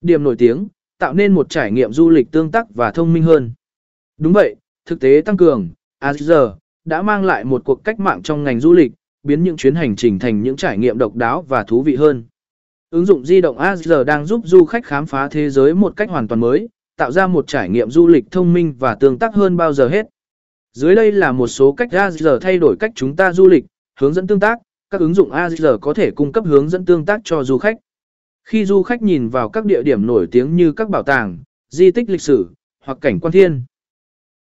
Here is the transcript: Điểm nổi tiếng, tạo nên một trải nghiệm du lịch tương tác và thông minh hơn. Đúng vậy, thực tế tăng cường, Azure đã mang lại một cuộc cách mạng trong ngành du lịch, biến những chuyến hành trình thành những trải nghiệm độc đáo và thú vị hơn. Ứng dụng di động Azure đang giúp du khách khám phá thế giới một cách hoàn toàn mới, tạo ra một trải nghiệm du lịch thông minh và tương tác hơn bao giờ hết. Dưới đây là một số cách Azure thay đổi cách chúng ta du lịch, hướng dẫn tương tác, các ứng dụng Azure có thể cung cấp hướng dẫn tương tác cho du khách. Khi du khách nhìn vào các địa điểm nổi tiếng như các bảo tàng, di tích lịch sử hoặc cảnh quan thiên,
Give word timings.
Điểm 0.00 0.22
nổi 0.22 0.36
tiếng, 0.38 0.68
tạo 0.98 1.14
nên 1.14 1.34
một 1.34 1.50
trải 1.50 1.72
nghiệm 1.72 1.92
du 1.92 2.10
lịch 2.10 2.30
tương 2.30 2.50
tác 2.50 2.74
và 2.74 2.90
thông 2.90 3.12
minh 3.12 3.22
hơn. 3.22 3.52
Đúng 4.18 4.32
vậy, 4.32 4.56
thực 4.84 5.00
tế 5.00 5.22
tăng 5.24 5.36
cường, 5.36 5.68
Azure 6.00 6.54
đã 6.84 7.02
mang 7.02 7.24
lại 7.24 7.44
một 7.44 7.62
cuộc 7.64 7.84
cách 7.84 8.00
mạng 8.00 8.22
trong 8.22 8.44
ngành 8.44 8.60
du 8.60 8.72
lịch, 8.72 8.92
biến 9.22 9.42
những 9.42 9.56
chuyến 9.56 9.74
hành 9.74 9.96
trình 9.96 10.18
thành 10.18 10.42
những 10.42 10.56
trải 10.56 10.78
nghiệm 10.78 10.98
độc 10.98 11.14
đáo 11.14 11.42
và 11.42 11.64
thú 11.64 11.82
vị 11.82 11.96
hơn. 11.96 12.24
Ứng 12.90 13.06
dụng 13.06 13.24
di 13.24 13.40
động 13.40 13.58
Azure 13.58 14.04
đang 14.04 14.26
giúp 14.26 14.40
du 14.44 14.64
khách 14.64 14.84
khám 14.84 15.06
phá 15.06 15.28
thế 15.28 15.50
giới 15.50 15.74
một 15.74 15.96
cách 15.96 16.10
hoàn 16.10 16.28
toàn 16.28 16.40
mới, 16.40 16.68
tạo 16.96 17.12
ra 17.12 17.26
một 17.26 17.46
trải 17.46 17.68
nghiệm 17.68 17.90
du 17.90 18.06
lịch 18.06 18.24
thông 18.30 18.52
minh 18.52 18.74
và 18.78 18.94
tương 18.94 19.18
tác 19.18 19.34
hơn 19.34 19.56
bao 19.56 19.72
giờ 19.72 19.88
hết. 19.88 20.06
Dưới 20.72 20.94
đây 20.94 21.12
là 21.12 21.32
một 21.32 21.46
số 21.46 21.72
cách 21.72 21.88
Azure 21.90 22.38
thay 22.38 22.58
đổi 22.58 22.76
cách 22.80 22.92
chúng 22.94 23.16
ta 23.16 23.32
du 23.32 23.46
lịch, 23.46 23.64
hướng 24.00 24.14
dẫn 24.14 24.26
tương 24.26 24.40
tác, 24.40 24.58
các 24.90 25.00
ứng 25.00 25.14
dụng 25.14 25.30
Azure 25.30 25.78
có 25.78 25.94
thể 25.94 26.10
cung 26.10 26.32
cấp 26.32 26.44
hướng 26.46 26.68
dẫn 26.68 26.84
tương 26.84 27.04
tác 27.04 27.20
cho 27.24 27.44
du 27.44 27.58
khách. 27.58 27.76
Khi 28.50 28.64
du 28.64 28.82
khách 28.82 29.02
nhìn 29.02 29.28
vào 29.28 29.48
các 29.48 29.64
địa 29.64 29.82
điểm 29.82 30.06
nổi 30.06 30.28
tiếng 30.30 30.56
như 30.56 30.72
các 30.72 30.88
bảo 30.88 31.02
tàng, 31.02 31.38
di 31.68 31.90
tích 31.90 32.10
lịch 32.10 32.20
sử 32.20 32.48
hoặc 32.84 32.98
cảnh 33.00 33.20
quan 33.20 33.32
thiên, 33.32 33.64